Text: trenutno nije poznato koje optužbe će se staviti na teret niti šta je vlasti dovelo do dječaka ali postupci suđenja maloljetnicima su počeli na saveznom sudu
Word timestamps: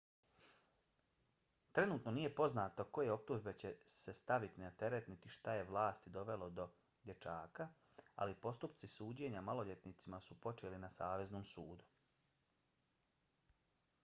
trenutno 1.77 2.11
nije 2.13 2.29
poznato 2.37 2.85
koje 2.97 3.11
optužbe 3.15 3.51
će 3.63 3.73
se 3.95 4.13
staviti 4.19 4.61
na 4.63 4.71
teret 4.83 5.11
niti 5.11 5.29
šta 5.35 5.53
je 5.57 5.67
vlasti 5.67 6.13
dovelo 6.15 6.47
do 6.61 6.65
dječaka 7.03 7.67
ali 8.25 8.37
postupci 8.47 8.89
suđenja 8.95 9.43
maloljetnicima 9.51 10.21
su 10.29 10.39
počeli 10.47 10.79
na 10.85 10.89
saveznom 10.97 11.45
sudu 11.51 11.91